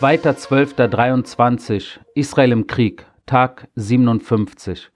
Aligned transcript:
2.12.23 0.00 1.98
Israel 2.14 2.52
im 2.52 2.66
Krieg, 2.66 3.04
Tag 3.26 3.68
57. 3.74 4.90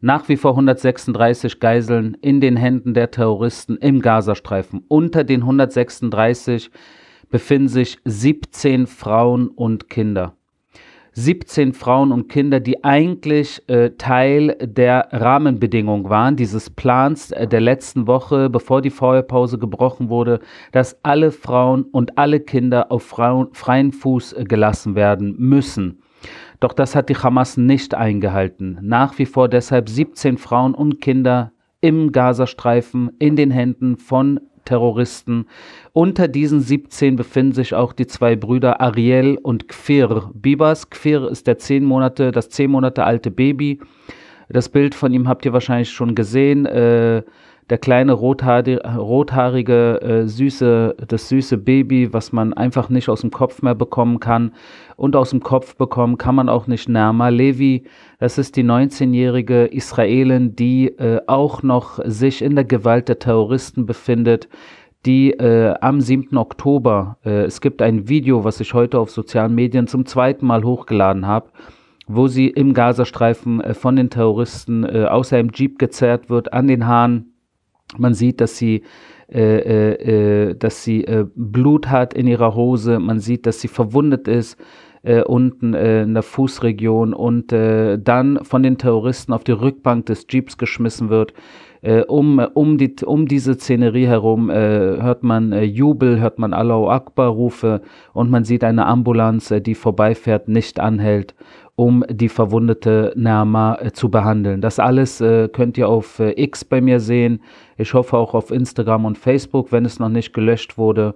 Nach 0.00 0.30
wie 0.30 0.38
vor 0.38 0.52
136 0.52 1.60
Geiseln 1.60 2.16
in 2.22 2.40
den 2.40 2.56
Händen 2.56 2.94
der 2.94 3.10
Terroristen 3.10 3.76
im 3.76 4.00
Gazastreifen. 4.00 4.82
Unter 4.88 5.24
den 5.24 5.42
136 5.42 6.70
befinden 7.28 7.68
sich 7.68 7.98
17 8.06 8.86
Frauen 8.86 9.48
und 9.48 9.90
Kinder. 9.90 10.35
17 11.18 11.72
Frauen 11.72 12.12
und 12.12 12.28
Kinder, 12.28 12.60
die 12.60 12.84
eigentlich 12.84 13.62
äh, 13.68 13.92
Teil 13.96 14.54
der 14.60 15.08
Rahmenbedingungen 15.12 16.10
waren, 16.10 16.36
dieses 16.36 16.68
Plans 16.68 17.30
äh, 17.30 17.48
der 17.48 17.62
letzten 17.62 18.06
Woche, 18.06 18.50
bevor 18.50 18.82
die 18.82 18.90
Feuerpause 18.90 19.58
gebrochen 19.58 20.10
wurde, 20.10 20.40
dass 20.72 21.02
alle 21.02 21.30
Frauen 21.30 21.84
und 21.84 22.18
alle 22.18 22.40
Kinder 22.40 22.92
auf 22.92 23.02
Frauen, 23.02 23.48
freien 23.54 23.92
Fuß 23.92 24.34
äh, 24.34 24.44
gelassen 24.44 24.94
werden 24.94 25.34
müssen. 25.38 26.02
Doch 26.60 26.74
das 26.74 26.94
hat 26.94 27.08
die 27.08 27.16
Hamas 27.16 27.56
nicht 27.56 27.94
eingehalten. 27.94 28.78
Nach 28.82 29.18
wie 29.18 29.26
vor 29.26 29.48
deshalb 29.48 29.88
17 29.88 30.36
Frauen 30.36 30.74
und 30.74 31.00
Kinder 31.00 31.52
im 31.80 32.12
Gazastreifen 32.12 33.10
in 33.18 33.36
den 33.36 33.50
Händen 33.50 33.96
von 33.96 34.38
Terroristen. 34.66 35.46
Unter 35.94 36.28
diesen 36.28 36.60
17 36.60 37.16
befinden 37.16 37.52
sich 37.52 37.72
auch 37.72 37.94
die 37.94 38.06
zwei 38.06 38.36
Brüder 38.36 38.82
Ariel 38.82 39.38
und 39.42 39.68
Kfir 39.68 40.30
Bibas. 40.34 40.90
Kfir 40.90 41.30
ist 41.30 41.46
der 41.46 41.56
zehn 41.56 41.84
Monate, 41.84 42.32
das 42.32 42.50
zehn 42.50 42.70
Monate 42.70 43.04
alte 43.04 43.30
Baby. 43.30 43.80
Das 44.50 44.68
Bild 44.68 44.94
von 44.94 45.12
ihm 45.12 45.26
habt 45.26 45.44
ihr 45.46 45.54
wahrscheinlich 45.54 45.90
schon 45.90 46.14
gesehen. 46.14 46.66
Äh, 46.66 47.22
der 47.70 47.78
kleine 47.78 48.12
rothaarige, 48.12 50.00
äh, 50.00 50.28
süße, 50.28 50.96
das 51.08 51.28
süße 51.28 51.58
Baby, 51.58 52.12
was 52.12 52.32
man 52.32 52.52
einfach 52.52 52.88
nicht 52.88 53.08
aus 53.08 53.22
dem 53.22 53.30
Kopf 53.30 53.62
mehr 53.62 53.74
bekommen 53.74 54.20
kann. 54.20 54.52
Und 54.96 55.16
aus 55.16 55.30
dem 55.30 55.42
Kopf 55.42 55.76
bekommen 55.76 56.16
kann 56.16 56.36
man 56.36 56.48
auch 56.48 56.68
nicht 56.68 56.88
Nama 56.88 57.28
Levi. 57.28 57.84
Das 58.18 58.38
ist 58.38 58.56
die 58.56 58.64
19-jährige 58.64 59.64
Israelin, 59.66 60.54
die 60.54 60.88
äh, 60.98 61.20
auch 61.26 61.62
noch 61.62 61.98
sich 62.04 62.42
in 62.42 62.54
der 62.54 62.64
Gewalt 62.64 63.08
der 63.08 63.18
Terroristen 63.18 63.84
befindet 63.84 64.48
die 65.06 65.30
äh, 65.30 65.74
am 65.80 66.00
7. 66.00 66.36
Oktober, 66.36 67.16
äh, 67.24 67.44
es 67.44 67.60
gibt 67.60 67.80
ein 67.80 68.08
Video, 68.08 68.44
was 68.44 68.60
ich 68.60 68.74
heute 68.74 68.98
auf 68.98 69.10
sozialen 69.10 69.54
Medien 69.54 69.86
zum 69.86 70.04
zweiten 70.04 70.46
Mal 70.46 70.64
hochgeladen 70.64 71.26
habe, 71.26 71.50
wo 72.08 72.26
sie 72.26 72.48
im 72.48 72.74
Gazastreifen 72.74 73.60
äh, 73.60 73.74
von 73.74 73.94
den 73.94 74.10
Terroristen 74.10 74.84
äh, 74.84 75.04
aus 75.04 75.32
einem 75.32 75.50
Jeep 75.54 75.78
gezerrt 75.78 76.28
wird, 76.28 76.52
an 76.52 76.66
den 76.66 76.86
Haaren 76.88 77.35
man 77.96 78.14
sieht, 78.14 78.40
dass 78.40 78.56
sie, 78.56 78.82
äh, 79.28 79.40
äh, 79.40 80.50
äh, 80.50 80.54
dass 80.54 80.82
sie 80.84 81.04
äh, 81.04 81.26
Blut 81.34 81.88
hat 81.88 82.14
in 82.14 82.26
ihrer 82.26 82.54
Hose. 82.54 82.98
Man 82.98 83.20
sieht, 83.20 83.46
dass 83.46 83.60
sie 83.60 83.68
verwundet 83.68 84.28
ist 84.28 84.58
äh, 85.02 85.22
unten 85.22 85.74
äh, 85.74 86.02
in 86.02 86.14
der 86.14 86.22
Fußregion 86.24 87.14
und 87.14 87.52
dann 87.52 88.40
von 88.42 88.62
den 88.62 88.78
Terroristen 88.78 89.32
auf 89.32 89.44
die 89.44 89.52
Rückbank 89.52 90.06
des 90.06 90.26
Jeeps 90.28 90.58
geschmissen 90.58 91.10
wird. 91.10 91.32
um, 92.08 92.40
um, 92.54 92.78
die, 92.78 92.96
um 93.04 93.28
diese 93.28 93.54
Szenerie 93.54 94.06
herum 94.06 94.50
hört 94.50 95.22
man 95.22 95.52
Jubel, 95.62 96.18
hört 96.18 96.40
man 96.40 96.52
Allahu 96.52 96.88
Akbar 96.88 97.28
Rufe 97.28 97.82
und 98.12 98.30
man 98.30 98.42
sieht 98.44 98.64
eine 98.64 98.86
Ambulanz, 98.86 99.54
die 99.60 99.76
vorbeifährt, 99.76 100.48
nicht 100.48 100.80
anhält 100.80 101.34
um 101.76 102.04
die 102.08 102.30
verwundete 102.30 103.12
Nama 103.16 103.78
äh, 103.80 103.92
zu 103.92 104.10
behandeln. 104.10 104.62
Das 104.62 104.78
alles 104.78 105.20
äh, 105.20 105.48
könnt 105.48 105.76
ihr 105.76 105.88
auf 105.88 106.18
äh, 106.18 106.32
X 106.42 106.64
bei 106.64 106.80
mir 106.80 107.00
sehen. 107.00 107.42
Ich 107.76 107.92
hoffe 107.92 108.16
auch 108.16 108.34
auf 108.34 108.50
Instagram 108.50 109.04
und 109.04 109.18
Facebook, 109.18 109.70
wenn 109.72 109.84
es 109.84 109.98
noch 109.98 110.08
nicht 110.08 110.32
gelöscht 110.32 110.78
wurde. 110.78 111.14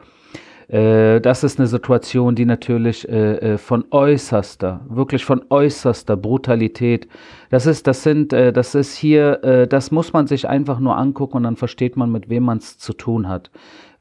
Das 0.73 1.43
ist 1.43 1.59
eine 1.59 1.67
Situation, 1.67 2.37
die 2.37 2.45
natürlich 2.45 3.05
von 3.57 3.85
äußerster, 3.91 4.83
wirklich 4.89 5.25
von 5.25 5.43
äußerster 5.51 6.17
Brutalität, 6.17 7.09
das 7.49 7.67
ist, 7.67 7.89
das 7.89 8.05
sind, 8.05 8.33
das 8.33 8.77
ist 8.77 8.95
hier, 8.95 9.67
das 9.69 9.91
muss 9.91 10.13
man 10.13 10.29
sich 10.29 10.49
einfach 10.49 10.79
nur 10.79 10.97
angucken 10.97 11.39
und 11.39 11.43
dann 11.43 11.57
versteht 11.57 11.97
man, 11.97 12.13
mit 12.13 12.29
wem 12.29 12.45
man 12.45 12.59
es 12.59 12.79
zu 12.79 12.93
tun 12.93 13.29
hat 13.29 13.51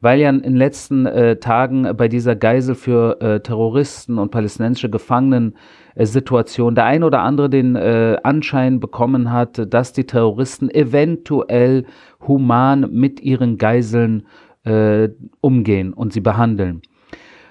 weil 0.02 0.20
ja 0.20 0.30
in 0.30 0.42
den 0.42 0.56
letzten 0.56 1.06
äh, 1.06 1.38
Tagen 1.38 1.96
bei 1.98 2.08
dieser 2.08 2.36
Geisel 2.36 2.76
für 2.76 3.22
äh, 3.22 3.40
Terroristen 3.42 4.18
und 4.18 4.32
palästinensische 4.32 4.90
Gefangenen 4.90 5.56
äh, 5.96 6.06
Situation 6.06 6.76
der 6.76 6.86
ein 6.86 7.04
oder 7.04 7.22
andere 7.22 7.50
den 7.50 7.76
äh, 7.76 8.18
Anschein 8.24 8.80
bekommen 8.80 9.32
hat, 9.32 9.74
dass 9.74 9.94
die 9.94 10.06
Terroristen 10.06 10.70
eventuell 10.70 11.86
human 12.28 12.90
mit 12.92 13.20
ihren 13.22 13.58
Geiseln 13.58 14.26
äh, 14.64 15.10
umgehen 15.42 15.94
und 15.94 16.14
sie 16.14 16.22
behandeln. 16.22 16.82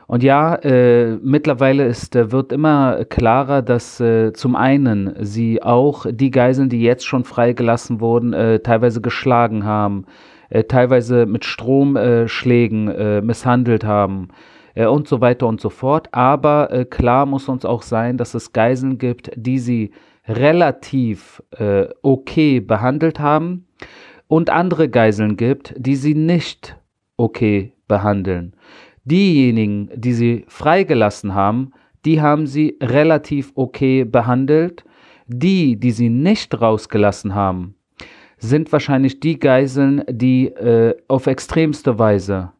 Und 0.07 0.23
ja, 0.23 0.55
äh, 0.55 1.19
mittlerweile 1.23 1.85
ist, 1.85 2.15
wird 2.15 2.51
immer 2.51 3.05
klarer, 3.05 3.61
dass 3.61 4.01
äh, 4.01 4.33
zum 4.33 4.57
einen 4.57 5.15
sie 5.21 5.63
auch 5.63 6.07
die 6.11 6.31
Geiseln, 6.31 6.71
die 6.71 6.81
jetzt 6.81 7.05
schon 7.07 7.25
freigelassen 7.25 8.01
wurden, 8.01 8.33
äh, 8.33 8.61
teilweise 8.61 9.03
geschlagen 9.03 9.65
haben, 9.65 10.07
äh, 10.51 10.65
teilweise 10.65 11.27
mit 11.27 11.45
Stromschlägen 11.45 12.89
äh, 12.89 13.21
misshandelt 13.21 13.85
haben 13.85 14.29
äh, 14.75 14.87
und 14.87 15.09
so 15.09 15.21
weiter 15.21 15.47
und 15.47 15.61
so 15.61 15.71
fort. 15.71 16.09
Aber 16.13 16.73
äh, 16.73 16.85
klar 16.85 17.27
muss 17.27 17.49
uns 17.49 17.65
auch 17.65 17.83
sein, 17.83 18.17
dass 18.17 18.35
es 18.35 18.53
Geiseln 18.53 18.99
gibt, 18.99 19.31
die 19.37 19.59
sie 19.59 19.93
relativ 20.27 21.43
äh, 21.59 21.87
okay 22.03 22.61
behandelt 22.61 23.19
haben 23.19 23.67
und 24.27 24.51
andere 24.51 24.89
Geiseln 24.89 25.37
gibt, 25.37 25.75
die 25.77 25.97
sie 25.97 26.15
nicht 26.15 26.77
okay 27.17 27.73
behandeln. 27.89 28.55
Diejenigen, 29.05 29.91
die 29.95 30.13
sie 30.13 30.45
freigelassen 30.49 31.35
haben, 31.35 31.73
die 32.05 32.21
haben 32.21 32.47
sie 32.47 32.77
relativ 32.83 33.53
okay 33.55 34.05
behandelt. 34.05 34.85
Die, 35.31 35.79
die 35.79 35.91
sie 35.91 36.09
nicht 36.09 36.59
rausgelassen 36.59 37.35
haben, 37.35 37.75
sind 38.39 38.73
wahrscheinlich 38.73 39.21
die 39.21 39.39
Geiseln, 39.39 40.05
die 40.09 40.47
äh, 40.49 40.97
auf 41.09 41.27
extremste 41.27 41.99
Weise 41.99 42.53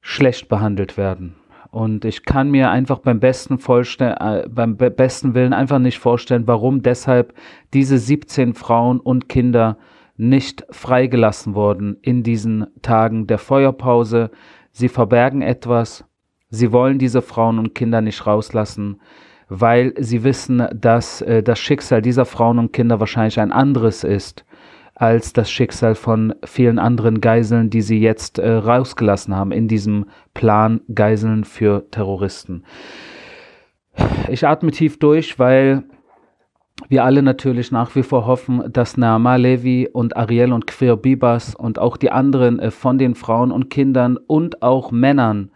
schlecht 0.00 0.48
behandelt 0.48 0.96
werden. 0.96 1.34
Und 1.70 2.04
ich 2.04 2.24
kann 2.24 2.50
mir 2.50 2.70
einfach 2.70 3.00
beim 3.00 3.20
besten, 3.20 3.58
äh, 4.00 4.48
beim 4.48 4.76
besten 4.76 5.34
Willen 5.34 5.52
einfach 5.52 5.78
nicht 5.78 5.98
vorstellen, 5.98 6.46
warum 6.46 6.82
deshalb 6.82 7.34
diese 7.74 7.98
17 7.98 8.54
Frauen 8.54 9.00
und 9.00 9.28
Kinder 9.28 9.76
nicht 10.16 10.64
freigelassen 10.70 11.54
wurden 11.54 11.98
in 12.00 12.22
diesen 12.22 12.66
Tagen 12.82 13.26
der 13.26 13.38
Feuerpause. 13.38 14.30
Sie 14.72 14.88
verbergen 14.88 15.42
etwas. 15.42 16.04
Sie 16.48 16.72
wollen 16.72 16.98
diese 16.98 17.20
Frauen 17.20 17.58
und 17.58 17.74
Kinder 17.74 18.00
nicht 18.00 18.26
rauslassen, 18.26 19.00
weil 19.48 19.94
sie 19.98 20.24
wissen, 20.24 20.66
dass 20.74 21.22
äh, 21.22 21.42
das 21.42 21.58
Schicksal 21.58 22.02
dieser 22.02 22.24
Frauen 22.24 22.58
und 22.58 22.72
Kinder 22.72 23.00
wahrscheinlich 23.00 23.38
ein 23.40 23.52
anderes 23.52 24.04
ist 24.04 24.44
als 24.96 25.34
das 25.34 25.50
Schicksal 25.50 25.94
von 25.94 26.34
vielen 26.44 26.78
anderen 26.78 27.20
Geiseln, 27.20 27.68
die 27.68 27.82
sie 27.82 28.00
jetzt 28.00 28.38
äh, 28.38 28.50
rausgelassen 28.50 29.36
haben 29.36 29.52
in 29.52 29.68
diesem 29.68 30.06
Plan 30.32 30.80
Geiseln 30.92 31.44
für 31.44 31.90
Terroristen. 31.90 32.64
Ich 34.28 34.46
atme 34.46 34.70
tief 34.70 34.98
durch, 34.98 35.38
weil 35.38 35.84
wir 36.88 37.04
alle 37.04 37.22
natürlich 37.22 37.70
nach 37.72 37.94
wie 37.94 38.02
vor 38.02 38.26
hoffen, 38.26 38.62
dass 38.72 38.96
Naama 38.96 39.36
Levi 39.36 39.88
und 39.92 40.16
Ariel 40.16 40.52
und 40.52 40.66
Quir 40.66 40.96
Bibas 40.96 41.54
und 41.54 41.78
auch 41.78 41.96
die 41.96 42.10
anderen 42.10 42.58
äh, 42.58 42.70
von 42.70 42.96
den 42.98 43.14
Frauen 43.14 43.52
und 43.52 43.68
Kindern 43.68 44.16
und 44.16 44.62
auch 44.62 44.90
Männern 44.90 45.50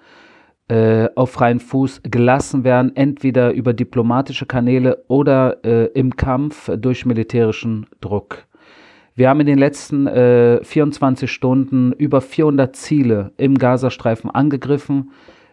auf 0.71 1.31
freien 1.31 1.59
Fuß 1.59 2.03
gelassen 2.05 2.65
werden, 2.65 2.95
entweder 2.95 3.53
über 3.53 3.73
diplomatische 3.73 4.47
Kanäle 4.47 5.05
oder 5.09 5.65
äh, 5.65 5.87
im 5.95 6.17
Kampf 6.17 6.71
durch 6.77 7.05
militärischen 7.07 7.87
Druck. 8.01 8.47
Wir 9.21 9.29
haben 9.29 9.41
in 9.41 9.47
den 9.47 9.59
letzten 9.59 10.07
äh, 10.07 10.65
24 10.65 11.31
Stunden 11.31 11.93
über 11.93 12.21
400 12.21 12.75
Ziele 12.75 13.33
im 13.37 13.59
Gazastreifen 13.59 14.31
angegriffen. 14.31 15.11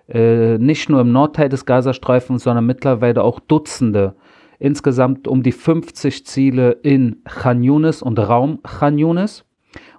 Äh, 0.07 0.57
nicht 0.57 0.89
nur 0.89 1.01
im 1.01 1.11
Nordteil 1.11 1.49
des 1.49 1.65
Gazastreifens, 1.65 2.43
sondern 2.43 2.65
mittlerweile 2.65 3.23
auch 3.23 3.39
Dutzende. 3.39 4.15
Insgesamt 4.59 5.27
um 5.27 5.43
die 5.43 5.51
50 5.51 6.25
Ziele 6.25 6.71
in 6.83 7.17
Khan 7.25 7.61
Yunis 7.61 8.01
und 8.01 8.17
Raum 8.19 8.59
Khan 8.63 8.97
Yunis. 8.97 9.43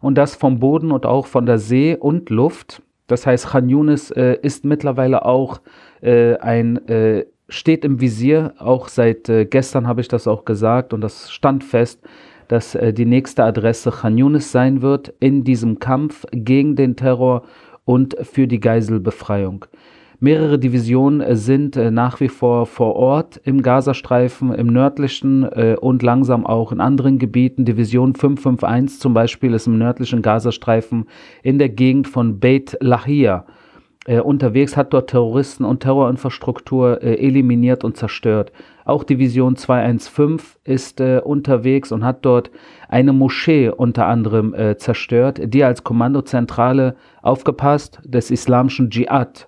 Und 0.01 0.17
das 0.17 0.35
vom 0.35 0.61
Boden 0.61 0.91
und 0.91 1.05
auch 1.05 1.27
von 1.27 1.45
der 1.45 1.59
See 1.59 1.95
und 1.95 2.31
Luft. 2.31 2.83
Das 3.09 3.27
heißt, 3.27 3.49
Khan 3.49 3.69
Yunis 3.69 4.11
äh, 4.13 4.39
ist 4.41 4.65
mittlerweile 4.65 5.25
auch 5.25 5.61
äh, 6.01 6.37
ein 6.37 6.87
äh, 6.89 7.27
steht 7.49 7.85
im 7.85 8.01
Visier. 8.01 8.55
Auch 8.59 8.89
seit 8.89 9.29
äh, 9.29 9.45
gestern 9.45 9.89
habe 9.89 10.01
ich 10.01 10.09
das 10.09 10.29
auch 10.29 10.45
gesagt 10.45 10.93
und 10.93 11.01
das 11.01 11.31
stand 11.33 11.65
fest 11.65 12.01
dass 12.49 12.75
äh, 12.75 12.93
die 12.93 13.05
nächste 13.05 13.45
Adresse 13.45 13.91
Khan 13.91 14.19
Yunis 14.19 14.51
sein 14.51 14.83
wird 14.83 15.15
in 15.21 15.45
diesem 15.45 15.79
Kampf 15.79 16.25
gegen 16.33 16.75
den 16.75 16.97
Terror 16.97 17.45
und 17.85 18.17
für 18.23 18.47
die 18.47 18.61
Geiselbefreiung. 18.61 19.67
Mehrere 20.21 20.59
Divisionen 20.59 21.21
äh, 21.21 21.37
sind 21.37 21.77
äh, 21.77 21.93
nach 21.93 22.19
wie 22.19 22.29
vor 22.29 22.67
vor 22.67 22.97
Ort 22.97 23.41
im 23.45 23.63
Gazastreifen, 23.63 24.53
im 24.53 24.67
nördlichen 24.67 25.45
äh, 25.45 25.77
und 25.81 26.03
langsam 26.03 26.45
auch 26.45 26.73
in 26.73 26.81
anderen 26.81 27.21
Gebieten. 27.21 27.65
Division 27.65 28.17
551 28.17 29.01
zum 29.01 29.15
Beispiel 29.15 29.55
ist 29.55 29.69
im 29.69 29.79
nördlichen 29.79 30.21
Gazastreifen 30.21 31.07
in 31.45 31.61
der 31.61 31.69
Gegend 31.69 32.09
von 32.09 32.41
Beit 32.41 32.77
Lahia 32.81 33.45
unterwegs, 34.25 34.75
hat 34.75 34.95
dort 34.95 35.11
Terroristen 35.11 35.65
und 35.67 35.81
Terrorinfrastruktur 35.81 37.03
eliminiert 37.03 37.85
und 37.85 37.99
zerstört. 37.99 38.53
Auch 38.87 39.05
Division 39.05 39.55
215 39.55 40.39
ist 40.65 41.03
unterwegs 41.03 41.93
und 41.93 42.07
hat 42.07 42.25
dort 42.25 42.51
eine 42.89 43.13
Moschee 43.13 43.69
unter 43.69 44.07
anderem 44.07 44.55
zerstört, 44.79 45.41
die 45.45 45.63
als 45.63 45.85
Kommandozentrale 45.85 46.97
aufgepasst 47.21 48.01
des 48.03 48.31
islamischen 48.31 48.89
Dschihad 48.89 49.48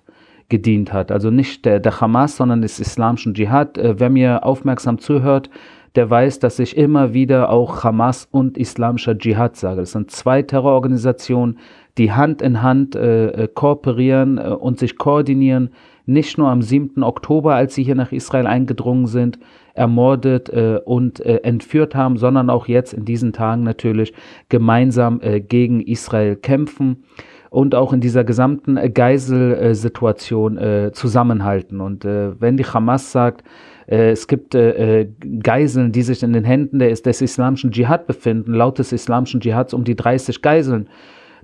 gedient 0.51 0.93
hat. 0.93 1.11
Also 1.11 1.31
nicht 1.31 1.65
der, 1.65 1.79
der 1.79 1.99
Hamas, 1.99 2.37
sondern 2.37 2.61
des 2.61 2.79
islamischen 2.79 3.33
Dschihad. 3.33 3.79
Äh, 3.79 3.99
wer 3.99 4.11
mir 4.11 4.45
aufmerksam 4.45 4.99
zuhört, 4.99 5.49
der 5.95 6.09
weiß, 6.09 6.39
dass 6.39 6.59
ich 6.59 6.77
immer 6.77 7.13
wieder 7.13 7.49
auch 7.49 7.83
Hamas 7.83 8.27
und 8.29 8.57
islamischer 8.57 9.17
Dschihad 9.17 9.55
sage. 9.55 9.81
Das 9.81 9.93
sind 9.93 10.11
zwei 10.11 10.43
Terrororganisationen, 10.43 11.57
die 11.97 12.11
Hand 12.11 12.41
in 12.41 12.61
Hand 12.61 12.95
äh, 12.95 13.27
äh, 13.27 13.47
kooperieren 13.47 14.37
äh, 14.37 14.41
und 14.49 14.77
sich 14.77 14.97
koordinieren. 14.97 15.71
Nicht 16.05 16.37
nur 16.37 16.49
am 16.49 16.61
7. 16.61 17.03
Oktober, 17.03 17.55
als 17.55 17.75
sie 17.75 17.83
hier 17.83 17.95
nach 17.95 18.11
Israel 18.11 18.47
eingedrungen 18.47 19.07
sind, 19.07 19.39
ermordet 19.73 20.49
äh, 20.49 20.79
und 20.83 21.19
äh, 21.21 21.37
entführt 21.43 21.95
haben, 21.95 22.17
sondern 22.17 22.49
auch 22.49 22.67
jetzt 22.67 22.93
in 22.93 23.05
diesen 23.05 23.33
Tagen 23.33 23.63
natürlich 23.63 24.13
gemeinsam 24.49 25.21
gegen 25.47 25.81
Israel 25.81 26.35
kämpfen 26.35 27.03
und 27.51 27.75
auch 27.75 27.91
in 27.91 27.99
dieser 27.99 28.23
gesamten 28.23 28.79
Geiselsituation 28.93 30.91
zusammenhalten. 30.93 31.81
Und 31.81 32.05
wenn 32.05 32.55
die 32.55 32.63
Hamas 32.63 33.11
sagt, 33.11 33.43
es 33.87 34.27
gibt 34.27 34.53
Geiseln, 34.53 35.91
die 35.91 36.01
sich 36.01 36.23
in 36.23 36.31
den 36.31 36.45
Händen 36.45 36.79
des, 36.79 37.01
des 37.01 37.21
islamischen 37.21 37.71
Dschihad 37.71 38.07
befinden, 38.07 38.53
laut 38.53 38.79
des 38.79 38.93
islamischen 38.93 39.41
Dschihads 39.41 39.73
um 39.73 39.83
die 39.83 39.97
30 39.97 40.41
Geiseln, 40.41 40.87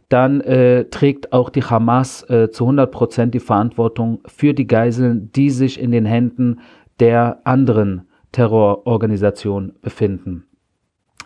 dann 0.10 0.42
äh, 0.42 0.86
trägt 0.86 1.34
auch 1.34 1.50
die 1.50 1.64
Hamas 1.64 2.24
äh, 2.30 2.50
zu 2.50 2.64
100 2.64 2.92
Prozent 2.92 3.34
die 3.34 3.40
Verantwortung 3.40 4.22
für 4.26 4.54
die 4.54 4.68
Geiseln, 4.68 5.32
die 5.34 5.50
sich 5.50 5.80
in 5.80 5.92
den 5.92 6.06
Händen 6.06 6.62
der 7.00 7.42
anderen 7.44 8.08
Terrororganisationen 8.32 9.76
befinden. 9.82 10.46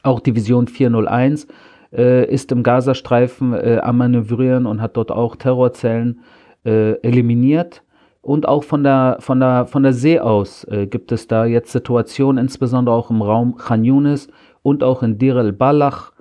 Auch 0.03 0.19
Division 0.19 0.67
401 0.67 1.45
äh, 1.45 1.47
ist 1.91 2.51
im 2.51 2.63
Gazastreifen 2.63 3.53
äh, 3.53 3.79
am 3.83 3.97
Manövrieren 3.97 4.65
und 4.65 4.81
hat 4.81 4.97
dort 4.97 5.11
auch 5.11 5.35
Terrorzellen 5.35 6.21
äh, 6.65 6.93
eliminiert. 7.01 7.83
Und 8.21 8.47
auch 8.47 8.63
von 8.63 8.83
der, 8.83 9.17
von 9.19 9.39
der, 9.39 9.65
von 9.65 9.83
der 9.83 9.93
See 9.93 10.19
aus 10.19 10.63
äh, 10.65 10.85
gibt 10.85 11.11
es 11.11 11.27
da 11.27 11.45
jetzt 11.45 11.71
Situationen, 11.71 12.43
insbesondere 12.43 12.95
auch 12.95 13.09
im 13.09 13.21
Raum 13.21 13.57
Khan 13.57 13.83
Yunis 13.83 14.27
und 14.61 14.83
auch 14.83 15.01
in 15.01 15.17
Dir 15.17 15.37
el-Balach, 15.37 16.11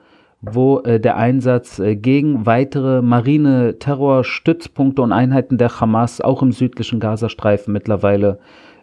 wo 0.40 0.80
äh, 0.80 0.98
der 0.98 1.16
Einsatz 1.16 1.78
äh, 1.78 1.96
gegen 1.96 2.46
weitere 2.46 3.02
Marine-Terrorstützpunkte 3.02 5.02
und 5.02 5.12
Einheiten 5.12 5.58
der 5.58 5.80
Hamas 5.80 6.22
auch 6.22 6.42
im 6.42 6.52
südlichen 6.52 7.00
Gazastreifen 7.00 7.72
mittlerweile, 7.72 8.38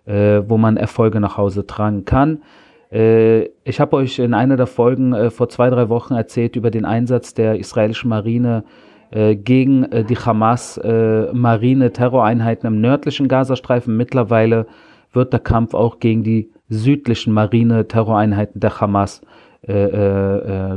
äh, 0.06 0.42
wo 0.48 0.58
man 0.58 0.78
Erfolge 0.78 1.20
nach 1.20 1.38
Hause 1.38 1.66
tragen 1.66 2.06
kann. 2.06 2.44
Äh, 2.92 3.46
ich 3.64 3.80
habe 3.80 3.96
euch 3.98 4.20
in 4.20 4.34
einer 4.34 4.58
der 4.58 4.68
Folgen 4.68 5.14
äh, 5.14 5.30
vor 5.30 5.48
zwei, 5.50 5.70
drei 5.70 5.90
Wochen 5.90 6.14
erzählt 6.14 6.56
über 6.56 6.72
den 6.72 6.86
Einsatz 6.86 7.34
der 7.34 7.60
israelischen 7.60 8.10
Marine 8.10 8.64
äh, 9.12 9.36
gegen 9.36 9.86
die 10.10 10.18
Hamas 10.18 10.80
Marine-Terroreinheiten 10.84 12.68
im 12.68 12.82
nördlichen 12.82 13.28
Gazastreifen. 13.28 13.96
Mittlerweile 13.96 14.68
wird 15.14 15.34
der 15.34 15.40
Kampf 15.40 15.74
auch 15.74 16.00
gegen 16.00 16.24
die 16.24 16.52
südlichen 16.70 17.34
Marine-Terroreinheiten 17.34 18.60
der 18.60 18.80
Hamas 18.80 19.22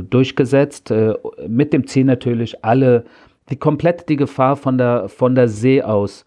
durchgesetzt, 0.09 0.93
mit 1.47 1.71
dem 1.71 1.87
Ziel 1.87 2.03
natürlich 2.03 2.65
alle, 2.65 3.05
die 3.49 3.55
komplett 3.55 4.09
die 4.09 4.17
Gefahr 4.17 4.57
von 4.57 4.77
der, 4.77 5.07
von 5.07 5.35
der 5.35 5.47
See 5.47 5.81
aus 5.81 6.25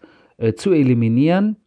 zu 0.55 0.71
eliminieren 0.71 1.57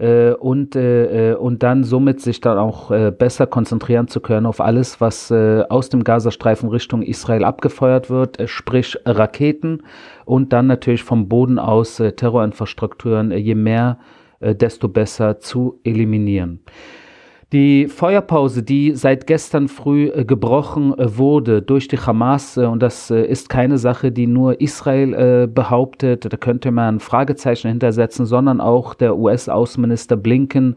und, 0.00 0.76
und 0.76 1.62
dann 1.62 1.84
somit 1.84 2.20
sich 2.20 2.40
dann 2.40 2.56
auch 2.56 2.90
besser 3.12 3.46
konzentrieren 3.46 4.08
zu 4.08 4.20
können 4.20 4.46
auf 4.46 4.60
alles, 4.60 5.00
was 5.00 5.30
aus 5.30 5.90
dem 5.90 6.04
Gazastreifen 6.04 6.70
Richtung 6.70 7.02
Israel 7.02 7.44
abgefeuert 7.44 8.08
wird, 8.08 8.38
sprich 8.48 8.96
Raketen 9.04 9.82
und 10.24 10.54
dann 10.54 10.66
natürlich 10.66 11.02
vom 11.02 11.28
Boden 11.28 11.58
aus 11.58 11.96
Terrorinfrastrukturen, 11.96 13.30
je 13.32 13.54
mehr, 13.54 13.98
desto 14.40 14.88
besser 14.88 15.38
zu 15.38 15.80
eliminieren. 15.84 16.60
Die 17.52 17.88
Feuerpause, 17.88 18.62
die 18.62 18.92
seit 18.94 19.26
gestern 19.26 19.66
früh 19.66 20.06
äh, 20.06 20.24
gebrochen 20.24 20.96
äh, 20.96 21.18
wurde 21.18 21.62
durch 21.62 21.88
die 21.88 21.98
Hamas, 21.98 22.56
äh, 22.56 22.64
und 22.64 22.80
das 22.80 23.10
ist 23.10 23.48
keine 23.48 23.76
Sache, 23.76 24.12
die 24.12 24.28
nur 24.28 24.60
Israel 24.60 25.48
behauptet, 25.48 26.32
da 26.32 26.36
könnte 26.36 26.70
man 26.70 26.96
ein 26.96 27.00
Fragezeichen 27.00 27.68
hintersetzen, 27.68 28.24
sondern 28.24 28.60
auch 28.60 28.94
der 28.94 29.16
US-Außenminister 29.16 30.16
Blinken 30.16 30.76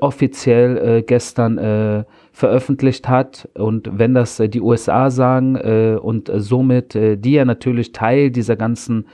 offiziell 0.00 1.02
gestern 1.02 2.04
veröffentlicht 2.32 3.08
hat. 3.08 3.48
Und 3.54 3.88
wenn 3.98 4.14
das 4.14 4.38
die 4.38 4.60
USA 4.60 5.10
sagen 5.10 5.56
und 5.98 6.30
somit 6.34 6.94
die 6.94 7.32
ja 7.32 7.44
natürlich 7.44 7.92
Teil 7.92 8.30
dieser 8.30 8.56
ganzen 8.56 9.06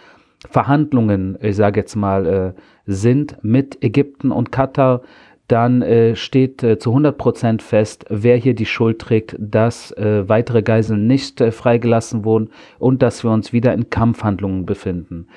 Verhandlungen, 0.51 1.37
ich 1.43 1.57
sage 1.57 1.81
jetzt 1.81 1.97
mal, 1.97 2.55
sind 2.87 3.37
mit 3.43 3.83
Ägypten 3.83 4.31
und 4.31 4.51
Katar, 4.51 5.03
dann 5.49 5.83
äh, 5.83 6.17
steht 6.17 6.63
äh, 6.63 6.79
zu 6.79 6.91
100 6.91 7.17
Prozent 7.17 7.63
fest, 7.63 8.05
wer 8.09 8.37
hier 8.37 8.55
die 8.55 8.67
Schuld 8.67 9.01
trägt, 9.01 9.37
dass 9.39 9.93
äh, 9.93 10.29
weitere 10.29 10.63
Geiseln 10.63 11.07
nicht 11.07 11.41
äh, 11.41 11.53
freigelassen 11.53 12.25
wurden 12.25 12.51
und 12.79 13.03
dass 13.03 13.23
wir 13.23 13.31
uns 13.31 13.53
wieder 13.53 13.73
in 13.73 13.91
Kampfhandlungen 13.91 14.67
befinden. 14.67 15.29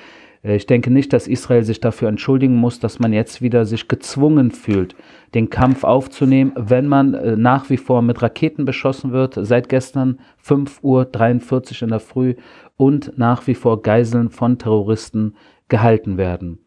Äh, 0.42 0.56
ich 0.56 0.66
denke 0.66 0.90
nicht, 0.90 1.12
dass 1.12 1.28
Israel 1.28 1.62
sich 1.62 1.80
dafür 1.80 2.08
entschuldigen 2.08 2.56
muss, 2.56 2.80
dass 2.80 2.98
man 2.98 3.12
jetzt 3.12 3.42
wieder 3.42 3.64
sich 3.64 3.88
gezwungen 3.88 4.50
fühlt, 4.50 4.94
den 5.34 5.50
Kampf 5.50 5.84
aufzunehmen, 5.84 6.52
wenn 6.56 6.86
man 6.86 7.14
äh, 7.14 7.36
nach 7.36 7.70
wie 7.70 7.76
vor 7.76 8.02
mit 8.02 8.22
Raketen 8.22 8.64
beschossen 8.64 9.12
wird, 9.12 9.38
seit 9.40 9.68
gestern 9.68 10.18
5.43 10.44 10.82
Uhr 10.82 11.82
in 11.82 11.88
der 11.88 12.00
Früh 12.00 12.34
und 12.76 13.16
nach 13.18 13.46
wie 13.46 13.54
vor 13.54 13.82
Geiseln 13.82 14.30
von 14.30 14.58
Terroristen 14.58 15.34
gehalten 15.68 16.16
werden. 16.16 16.58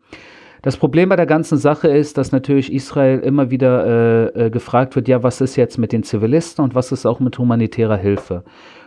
Das 0.64 0.78
Problem 0.78 1.10
bei 1.10 1.18
der 1.18 1.26
ganzen 1.26 1.58
Sache 1.58 1.90
ist, 1.90 2.18
dass 2.18 2.32
natürlich 2.32 2.72
Israel 2.72 3.20
immer 3.20 3.52
wieder 3.52 3.86
äh, 4.34 4.46
äh, 4.46 4.50
gefragt 4.50 4.96
wird, 4.96 5.10
ja, 5.10 5.22
was 5.22 5.42
ist 5.42 5.58
jetzt 5.58 5.78
mit 5.78 5.92
den 5.92 6.04
Zivilisten 6.04 6.64
und 6.64 6.74
was 6.74 6.94
ist 6.94 7.06
auch 7.06 7.20
mit 7.20 7.38
humanitärer 7.38 7.98
Hilfe? 7.98 8.46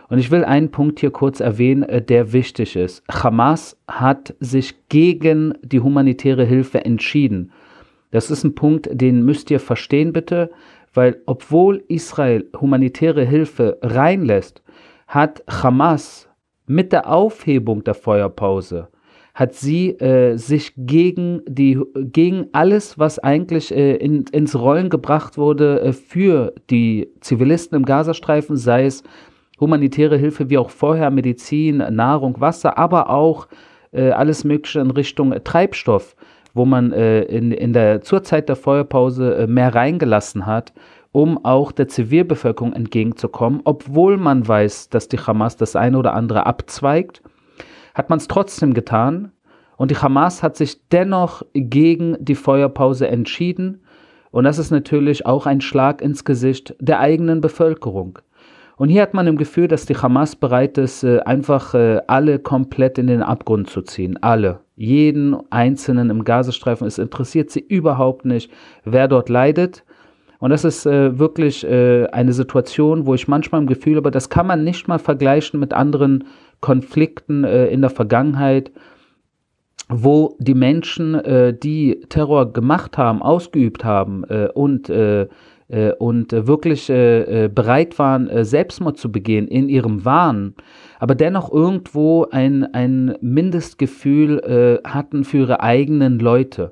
Und 0.09 0.17
ich 0.17 0.31
will 0.31 0.43
einen 0.43 0.71
Punkt 0.71 0.99
hier 0.99 1.11
kurz 1.11 1.39
erwähnen, 1.39 1.83
äh, 1.83 2.01
der 2.01 2.33
wichtig 2.33 2.75
ist. 2.75 3.03
Hamas 3.07 3.77
hat 3.87 4.33
sich 4.39 4.89
gegen 4.89 5.53
die 5.61 5.79
humanitäre 5.79 6.45
Hilfe 6.45 6.83
entschieden. 6.83 7.51
Das 8.09 8.31
ist 8.31 8.43
ein 8.43 8.55
Punkt, 8.55 8.89
den 8.91 9.23
müsst 9.23 9.51
ihr 9.51 9.59
verstehen 9.59 10.13
bitte, 10.13 10.49
weil 10.95 11.21
obwohl 11.27 11.83
Israel 11.89 12.49
humanitäre 12.59 13.23
Hilfe 13.23 13.77
reinlässt, 13.83 14.63
hat 15.07 15.43
Hamas 15.47 16.27
mit 16.65 16.91
der 16.91 17.07
Aufhebung 17.07 17.83
der 17.83 17.93
Feuerpause 17.93 18.87
hat 19.37 19.53
sie 19.53 19.91
äh, 19.99 20.35
sich 20.35 20.73
gegen 20.77 21.43
die 21.47 21.79
gegen 21.93 22.47
alles, 22.53 22.97
was 22.97 23.19
eigentlich 23.19 23.71
äh, 23.71 23.95
in, 23.97 24.25
ins 24.31 24.59
Rollen 24.59 24.89
gebracht 24.89 25.37
wurde 25.37 25.79
äh, 25.79 25.93
für 25.93 26.55
die 26.71 27.11
Zivilisten 27.21 27.77
im 27.77 27.85
Gazastreifen, 27.85 28.57
sei 28.57 28.85
es 28.85 29.03
humanitäre 29.59 30.17
Hilfe 30.17 30.49
wie 30.49 30.57
auch 30.57 30.71
vorher, 30.71 31.11
Medizin, 31.11 31.77
Nahrung, 31.77 32.41
Wasser, 32.41 32.79
aber 32.79 33.11
auch 33.11 33.47
äh, 33.91 34.09
alles 34.09 34.43
Mögliche 34.43 34.79
in 34.79 34.89
Richtung 34.89 35.35
Treibstoff, 35.43 36.15
wo 36.55 36.65
man 36.65 36.91
äh, 36.91 37.21
in, 37.21 37.51
in 37.51 37.73
der 37.73 38.01
zur 38.01 38.23
Zeit 38.23 38.49
der 38.49 38.55
Feuerpause 38.55 39.35
äh, 39.35 39.47
mehr 39.47 39.75
reingelassen 39.75 40.47
hat 40.47 40.73
um 41.13 41.43
auch 41.45 41.71
der 41.71 41.87
Zivilbevölkerung 41.87 42.73
entgegenzukommen, 42.73 43.61
obwohl 43.63 44.17
man 44.17 44.47
weiß, 44.47 44.89
dass 44.89 45.07
die 45.07 45.17
Hamas 45.17 45.57
das 45.57 45.75
eine 45.75 45.97
oder 45.97 46.13
andere 46.13 46.45
abzweigt 46.45 47.23
hat 47.97 48.11
man 48.11 48.19
es 48.19 48.27
trotzdem 48.27 48.75
getan 48.75 49.31
und 49.75 49.89
die 49.89 49.97
Hamas 49.97 50.43
hat 50.43 50.55
sich 50.55 50.87
dennoch 50.89 51.41
gegen 51.53 52.15
die 52.19 52.35
Feuerpause 52.35 53.07
entschieden 53.07 53.81
und 54.29 54.43
das 54.43 54.59
ist 54.59 54.69
natürlich 54.69 55.25
auch 55.25 55.47
ein 55.47 55.61
Schlag 55.61 56.01
ins 56.03 56.23
Gesicht 56.23 56.75
der 56.79 56.99
eigenen 56.99 57.41
Bevölkerung. 57.41 58.19
Und 58.75 58.89
hier 58.89 59.01
hat 59.01 59.15
man 59.15 59.25
im 59.25 59.37
Gefühl, 59.37 59.67
dass 59.67 59.87
die 59.87 59.95
Hamas 59.95 60.35
bereit 60.35 60.77
ist, 60.77 61.03
äh, 61.03 61.21
einfach 61.21 61.73
äh, 61.73 62.01
alle 62.05 62.37
komplett 62.37 62.99
in 62.99 63.07
den 63.07 63.23
Abgrund 63.23 63.71
zu 63.71 63.81
ziehen. 63.81 64.21
Alle. 64.21 64.59
Jeden 64.75 65.35
Einzelnen 65.49 66.11
im 66.11 66.23
Gazastreifen. 66.23 66.85
Es 66.85 66.99
interessiert 66.99 67.49
sie 67.49 67.61
überhaupt 67.61 68.25
nicht, 68.25 68.51
wer 68.85 69.07
dort 69.07 69.29
leidet. 69.29 69.83
Und 70.37 70.51
das 70.51 70.63
ist 70.63 70.85
äh, 70.85 71.17
wirklich 71.17 71.65
eine 71.67 72.31
Situation, 72.31 73.07
wo 73.07 73.15
ich 73.15 73.27
manchmal 73.27 73.61
im 73.61 73.65
Gefühl 73.65 73.95
habe, 73.95 74.11
das 74.11 74.29
kann 74.29 74.45
man 74.45 74.63
nicht 74.63 74.87
mal 74.87 74.99
vergleichen 74.99 75.59
mit 75.59 75.73
anderen 75.73 76.25
Konflikten 76.61 77.43
äh, 77.43 77.67
in 77.67 77.81
der 77.81 77.89
Vergangenheit, 77.89 78.71
wo 79.89 80.35
die 80.39 80.53
Menschen, 80.53 81.15
äh, 81.15 81.53
die 81.57 82.01
Terror 82.09 82.51
gemacht 82.51 82.97
haben, 82.97 83.21
ausgeübt 83.21 83.83
haben 83.83 84.23
äh, 84.25 84.49
und 84.53 84.89
äh, 84.89 85.27
äh, 85.69 85.91
und 85.93 86.31
wirklich 86.31 86.89
äh, 86.89 87.49
bereit 87.53 87.99
waren, 87.99 88.45
Selbstmord 88.45 88.97
zu 88.97 89.11
begehen 89.11 89.49
in 89.49 89.67
ihrem 89.67 90.05
Wahn, 90.05 90.55
aber 90.97 91.13
dennoch 91.13 91.51
irgendwo 91.51 92.25
ein, 92.31 92.73
ein 92.73 93.17
Mindestgefühl 93.19 94.81
hatten 94.85 95.25
für 95.25 95.39
ihre 95.39 95.59
eigenen 95.61 96.19
Leute. 96.19 96.71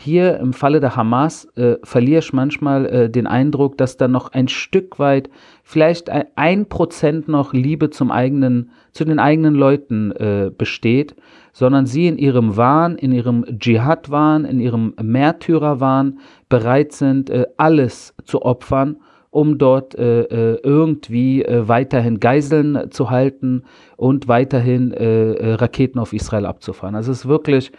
Hier 0.00 0.38
im 0.38 0.52
Falle 0.52 0.78
der 0.78 0.94
Hamas 0.94 1.48
äh, 1.56 1.74
verliere 1.82 2.20
ich 2.20 2.32
manchmal 2.32 2.86
äh, 2.86 3.10
den 3.10 3.26
Eindruck, 3.26 3.76
dass 3.78 3.96
da 3.96 4.06
noch 4.06 4.30
ein 4.30 4.46
Stück 4.46 5.00
weit, 5.00 5.28
vielleicht 5.64 6.08
ein 6.36 6.66
Prozent 6.66 7.26
noch 7.26 7.52
Liebe 7.52 7.90
zum 7.90 8.12
eigenen, 8.12 8.70
zu 8.92 9.04
den 9.04 9.18
eigenen 9.18 9.56
Leuten 9.56 10.12
äh, 10.12 10.52
besteht, 10.56 11.16
sondern 11.52 11.86
sie 11.86 12.06
in 12.06 12.16
ihrem 12.16 12.56
Wahn, 12.56 12.94
in 12.94 13.10
ihrem 13.10 13.44
Dschihad-Wahn, 13.58 14.44
in 14.44 14.60
ihrem 14.60 14.94
Märtyrer-Wahn 15.02 16.20
bereit 16.48 16.92
sind, 16.92 17.28
äh, 17.28 17.46
alles 17.56 18.14
zu 18.22 18.42
opfern, 18.42 18.98
um 19.30 19.58
dort 19.58 19.96
äh, 19.96 20.20
äh, 20.22 20.60
irgendwie 20.62 21.44
weiterhin 21.44 22.20
Geiseln 22.20 22.92
zu 22.92 23.10
halten 23.10 23.64
und 23.96 24.28
weiterhin 24.28 24.94
Raketen 24.94 25.98
auf 25.98 26.12
Israel 26.12 26.46
abzufahren. 26.46 26.94
Also 26.94 27.10
es 27.10 27.24
ist 27.24 27.28
wirklich 27.28 27.72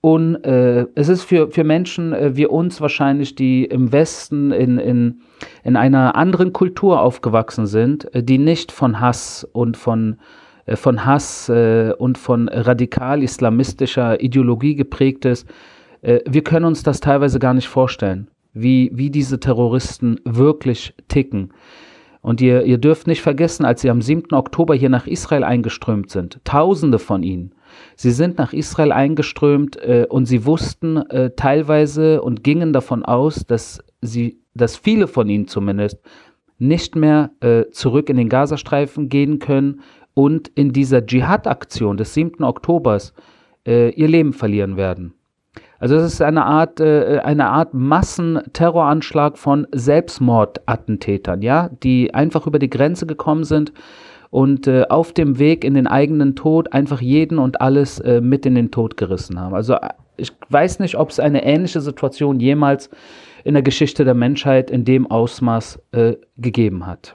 und 0.00 0.36
äh, 0.44 0.86
es 0.94 1.08
ist 1.08 1.24
für, 1.24 1.50
für 1.50 1.64
Menschen 1.64 2.12
äh, 2.12 2.36
wie 2.36 2.46
uns 2.46 2.80
wahrscheinlich, 2.80 3.34
die 3.34 3.64
im 3.64 3.90
Westen 3.90 4.52
in, 4.52 4.78
in, 4.78 5.20
in 5.64 5.76
einer 5.76 6.14
anderen 6.14 6.52
Kultur 6.52 7.02
aufgewachsen 7.02 7.66
sind, 7.66 8.12
äh, 8.14 8.22
die 8.22 8.38
nicht 8.38 8.70
von 8.70 9.00
Hass 9.00 9.48
und 9.52 9.76
von, 9.76 10.18
äh, 10.66 10.76
von 10.76 11.04
Hass 11.04 11.48
äh, 11.48 11.92
und 11.98 12.16
von 12.16 12.48
radikal-islamistischer 12.48 14.22
Ideologie 14.22 14.76
geprägt 14.76 15.24
ist. 15.24 15.48
Äh, 16.02 16.20
wir 16.28 16.44
können 16.44 16.66
uns 16.66 16.84
das 16.84 17.00
teilweise 17.00 17.40
gar 17.40 17.54
nicht 17.54 17.68
vorstellen, 17.68 18.28
wie, 18.52 18.92
wie 18.94 19.10
diese 19.10 19.40
Terroristen 19.40 20.20
wirklich 20.24 20.94
ticken. 21.08 21.52
Und 22.20 22.40
ihr, 22.40 22.64
ihr 22.64 22.78
dürft 22.78 23.08
nicht 23.08 23.22
vergessen, 23.22 23.64
als 23.64 23.80
sie 23.80 23.90
am 23.90 24.02
7. 24.02 24.32
Oktober 24.32 24.76
hier 24.76 24.90
nach 24.90 25.08
Israel 25.08 25.42
eingeströmt 25.42 26.10
sind, 26.10 26.40
Tausende 26.44 27.00
von 27.00 27.24
ihnen, 27.24 27.52
Sie 27.96 28.10
sind 28.10 28.38
nach 28.38 28.52
Israel 28.52 28.92
eingeströmt 28.92 29.76
äh, 29.76 30.06
und 30.08 30.26
sie 30.26 30.46
wussten 30.46 30.96
äh, 30.96 31.30
teilweise 31.36 32.22
und 32.22 32.44
gingen 32.44 32.72
davon 32.72 33.04
aus, 33.04 33.46
dass 33.46 33.82
sie, 34.00 34.38
dass 34.54 34.76
viele 34.76 35.06
von 35.06 35.28
ihnen 35.28 35.48
zumindest 35.48 35.98
nicht 36.58 36.96
mehr 36.96 37.30
äh, 37.40 37.64
zurück 37.70 38.10
in 38.10 38.16
den 38.16 38.28
Gazastreifen 38.28 39.08
gehen 39.08 39.38
können 39.38 39.80
und 40.14 40.48
in 40.48 40.72
dieser 40.72 41.06
Dschihad-Aktion 41.06 41.96
des 41.96 42.14
7. 42.14 42.42
Oktobers 42.42 43.12
äh, 43.66 43.90
ihr 43.90 44.08
Leben 44.08 44.32
verlieren 44.32 44.76
werden. 44.76 45.14
Also 45.78 45.94
es 45.96 46.12
ist 46.12 46.22
eine 46.22 46.44
Art, 46.44 46.80
äh, 46.80 47.20
eine 47.22 47.50
Art 47.50 47.72
Massenterroranschlag 47.72 49.38
von 49.38 49.68
Selbstmordattentätern, 49.72 51.42
ja, 51.42 51.70
die 51.82 52.12
einfach 52.14 52.46
über 52.46 52.58
die 52.58 52.70
Grenze 52.70 53.06
gekommen 53.06 53.44
sind 53.44 53.72
und 54.30 54.66
äh, 54.66 54.84
auf 54.88 55.12
dem 55.12 55.38
Weg 55.38 55.64
in 55.64 55.74
den 55.74 55.86
eigenen 55.86 56.36
Tod 56.36 56.72
einfach 56.72 57.00
jeden 57.00 57.38
und 57.38 57.60
alles 57.60 57.98
äh, 58.00 58.20
mit 58.20 58.44
in 58.46 58.54
den 58.54 58.70
Tod 58.70 58.96
gerissen 58.96 59.40
haben. 59.40 59.54
Also 59.54 59.74
äh, 59.74 59.88
ich 60.16 60.32
weiß 60.50 60.80
nicht, 60.80 60.96
ob 60.96 61.10
es 61.10 61.20
eine 61.20 61.44
ähnliche 61.44 61.80
Situation 61.80 62.40
jemals 62.40 62.90
in 63.44 63.54
der 63.54 63.62
Geschichte 63.62 64.04
der 64.04 64.14
Menschheit 64.14 64.70
in 64.70 64.84
dem 64.84 65.10
Ausmaß 65.10 65.80
äh, 65.92 66.14
gegeben 66.36 66.86
hat. 66.86 67.14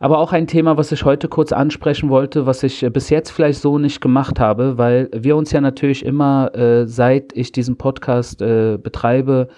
Aber 0.00 0.18
auch 0.18 0.32
ein 0.32 0.48
Thema, 0.48 0.76
was 0.76 0.90
ich 0.90 1.04
heute 1.04 1.28
kurz 1.28 1.52
ansprechen 1.52 2.10
wollte, 2.10 2.44
was 2.44 2.62
ich 2.64 2.82
äh, 2.82 2.90
bis 2.90 3.08
jetzt 3.08 3.30
vielleicht 3.30 3.60
so 3.60 3.78
nicht 3.78 4.00
gemacht 4.00 4.40
habe, 4.40 4.76
weil 4.76 5.08
wir 5.14 5.36
uns 5.36 5.52
ja 5.52 5.60
natürlich 5.60 6.04
immer, 6.04 6.54
äh, 6.54 6.86
seit 6.86 7.32
ich 7.34 7.52
diesen 7.52 7.76
Podcast 7.76 8.38
betreibe, 8.38 9.48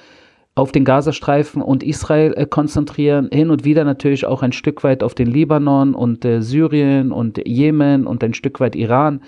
auf 0.57 0.71
den 0.71 0.85
Gazastreifen 0.85 1.63
und 1.63 1.83
Israel 1.83 2.33
äh, 2.37 2.47
konzentrieren, 2.47 3.29
hin 3.33 3.51
und 3.51 3.65
wieder 3.65 3.85
natürlich 3.85 4.25
auch 4.25 4.43
ein 4.43 4.53
Stück 4.53 4.85
weit 4.85 5.03
auf 5.03 5.15
den 5.15 5.27
Libanon 5.27 5.95
und 5.95 6.25
äh, 6.25 6.43
Syrien 6.43 7.11
und 7.11 7.41
Jemen 7.47 8.07
und 8.07 8.23
ein 8.23 8.35
Stück 8.35 8.61
weit 8.61 8.77
Iran. 8.77 9.21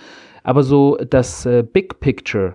Aber 0.45 0.63
so 0.63 0.97
das 0.97 1.45
äh, 1.45 1.65
Big 1.65 1.99
Picture, 1.99 2.55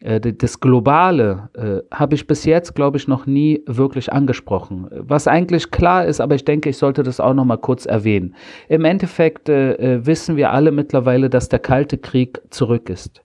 äh, 0.00 0.20
das 0.20 0.58
Globale, 0.60 1.50
äh, 1.52 1.94
habe 1.94 2.14
ich 2.14 2.26
bis 2.26 2.46
jetzt, 2.46 2.74
glaube 2.74 2.96
ich, 2.96 3.08
noch 3.08 3.26
nie 3.26 3.62
wirklich 3.66 4.10
angesprochen. 4.10 4.86
Was 4.90 5.28
eigentlich 5.28 5.70
klar 5.70 6.06
ist, 6.06 6.22
aber 6.22 6.34
ich 6.34 6.46
denke, 6.46 6.70
ich 6.70 6.78
sollte 6.78 7.02
das 7.02 7.20
auch 7.20 7.34
noch 7.34 7.44
mal 7.44 7.58
kurz 7.58 7.84
erwähnen. 7.84 8.34
Im 8.70 8.86
Endeffekt 8.86 9.50
äh, 9.50 10.06
wissen 10.06 10.36
wir 10.36 10.52
alle 10.52 10.72
mittlerweile, 10.72 11.28
dass 11.28 11.50
der 11.50 11.58
Kalte 11.58 11.98
Krieg 11.98 12.40
zurück 12.48 12.88
ist. 12.88 13.22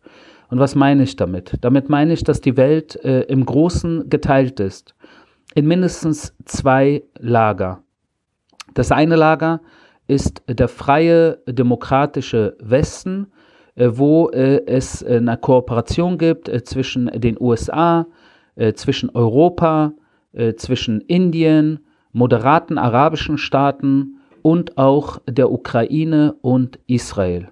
Und 0.54 0.60
was 0.60 0.76
meine 0.76 1.02
ich 1.02 1.16
damit? 1.16 1.58
Damit 1.62 1.90
meine 1.90 2.14
ich, 2.14 2.24
dass 2.24 2.40
die 2.40 2.58
Welt 2.58 3.04
äh, 3.04 3.22
im 3.22 3.44
Großen 3.44 4.08
geteilt 4.08 4.60
ist 4.60 4.94
in 5.56 5.66
mindestens 5.66 6.36
zwei 6.46 7.02
Lager. 7.18 7.82
Das 8.76 8.92
eine 8.92 9.16
Lager 9.16 9.62
ist 10.06 10.44
der 10.48 10.68
freie 10.68 11.40
demokratische 11.48 12.56
Westen, 12.60 13.32
äh, 13.74 13.90
wo 13.94 14.30
äh, 14.30 14.64
es 14.68 15.04
eine 15.04 15.38
Kooperation 15.38 16.20
gibt 16.20 16.48
äh, 16.50 16.64
zwischen 16.64 17.08
den 17.08 17.36
USA, 17.40 18.06
äh, 18.56 18.74
zwischen 18.74 19.10
Europa, 19.10 19.94
äh, 20.34 20.54
zwischen 20.54 21.02
Indien, 21.02 21.80
moderaten 22.12 22.78
arabischen 22.78 23.40
Staaten 23.40 24.20
und 24.44 24.78
auch 24.78 25.18
der 25.28 25.52
Ukraine 25.52 26.36
und 26.44 26.78
Israel. 26.86 27.50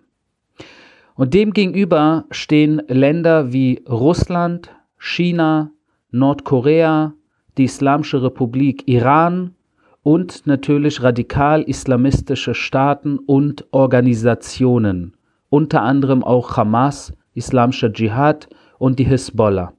Und 1.16 1.34
demgegenüber 1.34 2.26
stehen 2.32 2.82
Länder 2.88 3.54
wie 3.54 3.84
Russland, 3.88 4.70
China, 4.98 5.72
Nordkorea, 6.12 7.14
die 7.58 7.66
Islamische 7.66 8.24
Republik 8.24 8.88
Iran 8.88 9.56
und 10.04 10.48
natürlich 10.48 11.04
radikal-islamistische 11.04 12.56
Staaten 12.56 13.20
und 13.20 13.66
Organisationen, 13.72 15.16
unter 15.50 15.82
anderem 15.82 16.24
auch 16.24 16.58
Hamas, 16.58 17.14
Islamischer 17.34 17.92
Dschihad 17.94 18.48
und 18.80 19.00
die 19.00 19.06
Hisbollah. 19.06 19.74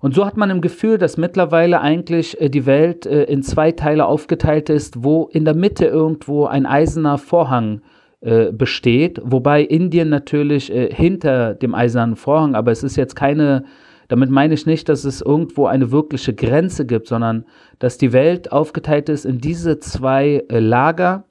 Und 0.00 0.14
so 0.14 0.26
hat 0.26 0.36
man 0.36 0.50
im 0.50 0.60
Gefühl, 0.60 0.98
dass 0.98 1.16
mittlerweile 1.16 1.80
eigentlich 1.80 2.38
äh, 2.38 2.50
die 2.50 2.66
Welt 2.66 3.06
äh, 3.06 3.24
in 3.24 3.42
zwei 3.42 3.72
Teile 3.72 4.04
aufgeteilt 4.04 4.68
ist, 4.68 5.02
wo 5.02 5.28
in 5.32 5.46
der 5.46 5.54
Mitte 5.54 5.86
irgendwo 5.86 6.44
ein 6.44 6.66
eiserner 6.66 7.16
Vorhang 7.16 7.80
äh, 8.24 8.52
besteht, 8.52 9.20
wobei 9.22 9.60
Indien 9.62 10.08
natürlich 10.08 10.72
äh, 10.72 10.90
hinter 10.90 11.54
dem 11.54 11.74
eisernen 11.74 12.16
Vorhang, 12.16 12.54
aber 12.54 12.72
es 12.72 12.82
ist 12.82 12.96
jetzt 12.96 13.16
keine, 13.16 13.64
damit 14.08 14.30
meine 14.30 14.54
ich 14.54 14.64
nicht, 14.64 14.88
dass 14.88 15.04
es 15.04 15.20
irgendwo 15.20 15.66
eine 15.66 15.90
wirkliche 15.92 16.32
Grenze 16.32 16.86
gibt, 16.86 17.06
sondern 17.06 17.44
dass 17.80 17.98
die 17.98 18.14
Welt 18.14 18.50
aufgeteilt 18.50 19.10
ist 19.10 19.26
in 19.26 19.40
diese 19.40 19.78
zwei 19.78 20.42
äh, 20.48 20.58
Lager. 20.58 21.24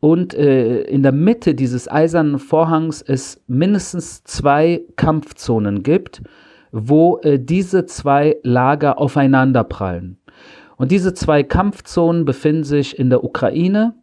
Und 0.00 0.34
äh, 0.34 0.82
in 0.82 1.02
der 1.02 1.12
Mitte 1.12 1.54
dieses 1.54 1.90
eisernen 1.90 2.38
Vorhangs 2.38 3.00
es 3.00 3.42
mindestens 3.46 4.22
zwei 4.22 4.82
Kampfzonen 4.96 5.82
gibt, 5.82 6.20
wo 6.72 7.20
äh, 7.22 7.38
diese 7.40 7.86
zwei 7.86 8.36
Lager 8.42 8.98
aufeinanderprallen. 8.98 10.18
Und 10.76 10.92
diese 10.92 11.14
zwei 11.14 11.42
Kampfzonen 11.42 12.26
befinden 12.26 12.64
sich 12.64 12.98
in 12.98 13.08
der 13.08 13.24
Ukraine 13.24 13.94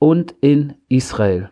und 0.00 0.34
in 0.40 0.74
Israel. 0.88 1.50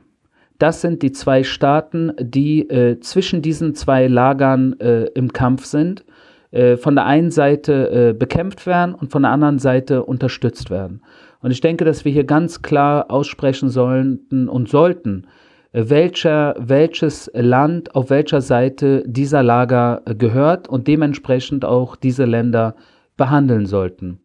Das 0.59 0.81
sind 0.81 1.03
die 1.03 1.13
zwei 1.13 1.45
Staaten, 1.45 2.13
die 2.19 2.69
äh, 2.69 2.99
zwischen 2.99 3.43
diesen 3.43 3.77
zwei 3.77 4.09
Lagern 4.09 4.79
äh, 4.81 5.05
im 5.15 5.33
Kampf 5.33 5.67
sind, 5.67 6.05
äh, 6.51 6.77
von 6.77 6.97
der 6.97 7.07
einen 7.07 7.31
Seite 7.31 8.09
äh, 8.09 8.13
bekämpft 8.13 8.67
werden 8.67 8.95
und 8.95 9.13
von 9.13 9.23
der 9.23 9.31
anderen 9.31 9.61
Seite 9.61 10.03
unterstützt 10.03 10.71
werden. 10.71 11.03
Und 11.41 11.53
ich 11.53 11.61
denke, 11.61 11.85
dass 11.85 12.05
wir 12.05 12.11
hier 12.11 12.25
ganz 12.25 12.63
klar 12.63 13.11
aussprechen 13.11 13.69
sollten 13.69 14.49
und 14.49 14.69
sollten, 14.69 15.29
äh, 15.73 15.85
welcher, 15.87 16.57
welches 16.59 17.31
Land 17.35 17.95
auf 17.95 18.11
welcher 18.11 18.41
Seite 18.41 19.05
dieser 19.07 19.45
Lager 19.45 20.03
äh, 20.07 20.15
gehört 20.17 20.69
und 20.69 20.89
dementsprechend 20.89 21.65
auch 21.65 21.95
diese 21.95 22.25
Länder 22.25 22.75
behandeln 23.17 23.67
sollten. 23.67 24.21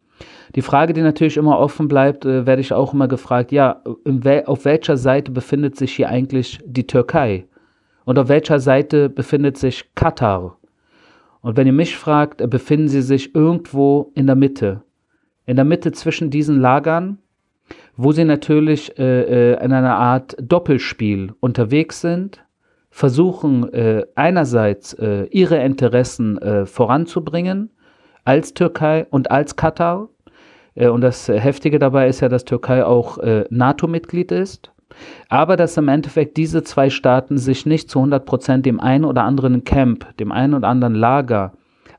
Die 0.55 0.62
Frage, 0.62 0.93
die 0.93 1.01
natürlich 1.01 1.38
immer 1.38 1.57
offen 1.57 1.88
bleibt, 1.88 2.25
äh, 2.25 2.45
werde 2.45 2.62
ich 2.62 2.74
auch 2.74 2.93
immer 2.93 3.07
gefragt, 3.07 3.51
ja, 3.51 3.81
wel 4.05 4.45
auf 4.45 4.65
welcher 4.65 4.98
Seite 4.98 5.31
befindet 5.31 5.75
sich 5.75 5.93
hier 5.93 6.10
eigentlich 6.10 6.60
die 6.65 6.86
Türkei? 6.86 7.45
Und 8.05 8.19
auf 8.19 8.27
welcher 8.27 8.60
Seite 8.60 9.10
befindet 9.10 9.57
sich 9.57 9.95
Katar? 9.95 10.57
Und 11.41 11.57
wenn 11.57 11.67
ihr 11.67 11.74
mich 11.74 11.98
fragt, 11.98 12.41
äh, 12.41 12.48
befinden 12.48 12.88
sie 12.88 13.01
sich 13.01 13.33
irgendwo 13.33 14.12
in 14.13 14.27
der 14.27 14.36
Mitte. 14.36 14.83
In 15.45 15.55
der 15.55 15.65
Mitte 15.65 15.91
zwischen 15.91 16.29
diesen 16.29 16.60
Lagern, 16.60 17.17
wo 17.98 18.12
sie 18.12 18.24
natürlich 18.24 18.98
äh, 19.00 19.53
äh 19.53 19.63
in 19.63 19.74
einer 19.74 19.95
Art 19.95 20.36
Doppelspiel 20.39 21.33
unterwegs 21.39 22.01
sind, 22.01 22.43
versuchen 22.91 23.74
äh, 23.74 24.05
einerseits 24.13 24.93
äh, 24.93 25.24
ihre 25.31 25.57
Interessen 25.63 26.39
voranzubringen 26.65 27.72
als 28.24 28.53
Türkei 28.53 29.07
und 29.10 29.31
als 29.31 29.55
Katar 29.55 30.10
und 30.75 31.01
das 31.01 31.27
Heftige 31.27 31.79
dabei 31.79 32.07
ist 32.07 32.21
ja, 32.21 32.29
dass 32.29 32.45
Türkei 32.45 32.83
auch 32.85 33.17
äh, 33.19 33.45
NATO-Mitglied 33.49 34.31
ist. 34.31 34.71
Aber 35.29 35.57
dass 35.57 35.77
im 35.77 35.87
Endeffekt 35.87 36.37
diese 36.37 36.63
zwei 36.63 36.89
Staaten 36.89 37.37
sich 37.37 37.65
nicht 37.65 37.89
zu 37.89 37.99
100 37.99 38.25
Prozent 38.25 38.65
dem 38.65 38.79
einen 38.79 39.05
oder 39.05 39.23
anderen 39.23 39.63
Camp, 39.63 40.15
dem 40.17 40.31
einen 40.31 40.53
oder 40.53 40.67
anderen 40.67 40.95
Lager 40.95 41.53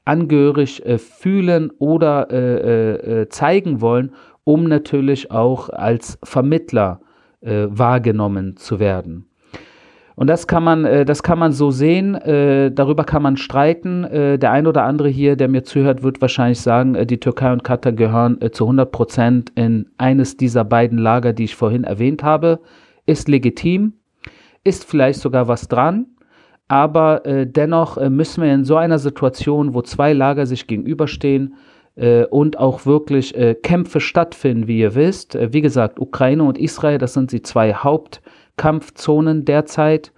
angehörig 0.05 0.85
äh, 0.85 0.99
fühlen 0.99 1.71
oder 1.79 2.31
äh, 2.31 3.23
äh, 3.23 3.29
zeigen 3.29 3.81
wollen, 3.81 4.13
um 4.45 4.65
natürlich 4.65 5.31
auch 5.31 5.71
als 5.71 6.19
Vermittler 6.23 7.01
äh, 7.41 7.67
wahrgenommen 7.69 8.57
zu 8.57 8.79
werden. 8.79 9.27
Und 10.17 10.29
das 10.29 10.47
kann 10.47 10.63
man, 10.63 10.85
äh, 10.85 11.05
das 11.05 11.23
kann 11.23 11.39
man 11.39 11.53
so 11.53 11.71
sehen, 11.71 12.15
äh, 12.15 12.71
darüber 12.71 13.05
kann 13.05 13.23
man 13.23 13.37
streiten. 13.37 14.05
Äh, 14.05 14.39
der 14.39 14.53
ein 14.53 14.67
oder 14.67 14.85
andere 14.85 15.09
hier, 15.09 15.37
der 15.37 15.49
mir 15.49 15.65
zuhört, 15.65 16.03
wird 16.03 16.21
wahrscheinlich 16.21 16.61
sagen, 16.61 17.07
die 17.07 17.19
Türkei 17.19 17.53
und 17.53 17.65
Katar 17.65 17.93
gehören 17.93 18.39
zu 18.53 18.65
100 18.65 18.93
Prozent 18.93 19.53
in 19.57 19.87
eines 19.99 20.37
dieser 20.37 20.65
beiden 20.65 20.99
Lager, 20.99 21.33
die 21.33 21.45
ich 21.45 21.57
vorhin 21.57 21.85
erwähnt 21.85 22.23
habe. 22.23 22.61
Ist 23.07 23.29
legitim, 23.29 23.95
ist 24.63 24.85
vielleicht 24.85 25.21
sogar 25.21 25.49
was 25.49 25.69
dran, 25.69 26.07
aber 26.69 27.23
dennoch 27.27 28.01
müssen 28.09 28.43
wir 28.43 28.55
in 28.55 28.65
so 28.65 28.77
einer 28.77 28.99
Situation, 28.99 29.75
wo 29.75 29.83
zwei 29.83 30.13
Lager 30.13 30.47
sich 30.47 30.67
gegenüberstehen, 30.67 31.55
und 32.31 32.59
auch 32.59 32.87
wirklich 32.87 33.35
Kämpfe 33.63 34.01
stattfinden, 34.01 34.67
wie 34.67 34.81
ihr 34.81 34.95
wisst. 34.95 35.39
wie 35.53 35.61
gesagt, 35.61 36.01
Ukraine 36.01 36.43
und 36.43 36.59
Israel, 36.59 36.99
das 36.99 37.15
sind 37.15 37.31
die 37.31 37.43
zwei 37.43 37.73
Haupt- 37.73 38.21
Kampfzonen 38.57 39.45
derzeit. 39.45 40.13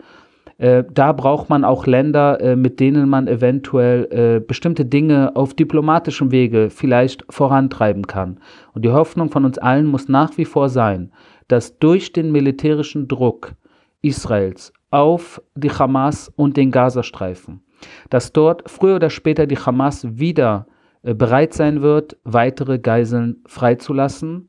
Äh, 0.58 0.84
da 0.90 1.12
braucht 1.12 1.50
man 1.50 1.64
auch 1.64 1.86
Länder, 1.86 2.40
äh, 2.40 2.56
mit 2.56 2.80
denen 2.80 3.08
man 3.08 3.28
eventuell 3.28 4.08
äh, 4.10 4.40
bestimmte 4.40 4.86
Dinge 4.86 5.36
auf 5.36 5.54
diplomatischem 5.54 6.30
Wege 6.30 6.70
vielleicht 6.70 7.24
vorantreiben 7.28 8.06
kann. 8.06 8.40
Und 8.72 8.84
die 8.84 8.92
Hoffnung 8.92 9.30
von 9.30 9.44
uns 9.44 9.58
allen 9.58 9.86
muss 9.86 10.08
nach 10.08 10.38
wie 10.38 10.46
vor 10.46 10.68
sein, 10.68 11.12
dass 11.48 11.78
durch 11.78 12.12
den 12.12 12.32
militärischen 12.32 13.06
Druck 13.06 13.54
Israels 14.00 14.72
auf 14.90 15.42
die 15.54 15.70
Hamas 15.70 16.32
und 16.36 16.56
den 16.56 16.70
Gazastreifen, 16.70 17.62
dass 18.08 18.32
dort 18.32 18.70
früher 18.70 18.96
oder 18.96 19.10
später 19.10 19.46
die 19.46 19.58
Hamas 19.58 20.06
wieder 20.18 20.66
äh, 21.02 21.12
bereit 21.14 21.52
sein 21.52 21.82
wird, 21.82 22.16
weitere 22.24 22.78
Geiseln 22.78 23.42
freizulassen 23.46 24.48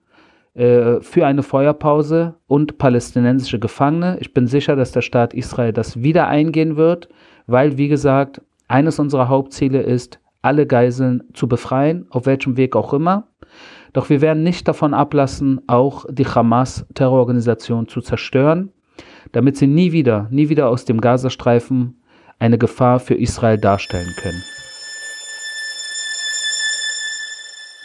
äh, 0.58 1.02
für 1.02 1.28
eine 1.28 1.44
Feuerpause 1.44 2.34
und 2.48 2.80
palästinensische 2.80 3.60
Gefangene. 3.60 4.18
Ich 4.22 4.34
bin 4.34 4.48
sicher, 4.48 4.76
dass 4.76 4.92
der 4.92 5.02
Staat 5.02 5.36
Israel 5.36 5.72
das 5.72 6.02
wieder 6.02 6.28
eingehen 6.28 6.78
wird, 6.78 7.10
weil, 7.46 7.78
wie 7.78 7.88
gesagt, 7.88 8.42
eines 8.68 8.98
unserer 8.98 9.30
Hauptziele 9.30 9.84
ist, 9.84 10.20
alle 10.42 10.66
Geiseln 10.66 11.24
zu 11.34 11.48
befreien, 11.48 12.08
auf 12.10 12.26
welchem 12.26 12.58
Weg 12.58 12.76
auch 12.76 12.92
immer. 12.92 13.28
Doch 13.94 14.10
wir 14.10 14.20
werden 14.22 14.42
nicht 14.42 14.68
davon 14.68 14.96
ablassen, 14.96 15.62
auch 15.68 16.06
die 16.10 16.26
Hamas-Terrororganisation 16.26 17.88
zu 17.88 18.02
zerstören, 18.02 18.72
damit 19.34 19.58
sie 19.58 19.68
nie 19.68 19.92
wieder, 19.92 20.28
nie 20.32 20.50
wieder 20.50 20.70
aus 20.70 20.86
dem 20.86 21.02
Gazastreifen 21.02 22.02
eine 22.40 22.58
Gefahr 22.58 23.00
für 23.00 23.14
Israel 23.14 23.60
darstellen 23.60 24.14
können. 24.22 24.57